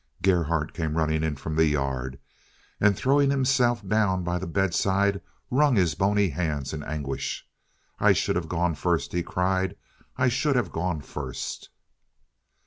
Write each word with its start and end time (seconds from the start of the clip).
Gerhardt 0.23 0.73
came 0.73 0.97
running 0.97 1.21
in 1.23 1.35
from 1.35 1.55
the 1.55 1.67
yard, 1.67 2.17
and, 2.79 2.97
throwing 2.97 3.29
himself 3.29 3.87
down 3.87 4.23
by 4.23 4.39
the 4.39 4.47
bedside, 4.47 5.21
wrung 5.51 5.75
his 5.75 5.93
bony 5.93 6.29
hands 6.29 6.73
in 6.73 6.81
anguish. 6.81 7.47
"I 7.99 8.11
should 8.13 8.35
have 8.35 8.49
gone 8.49 8.73
first!" 8.73 9.13
he 9.13 9.21
cried. 9.21 9.75
"I 10.17 10.27
should 10.27 10.55
have 10.55 10.71
gone 10.71 11.01
first!" 11.01 11.69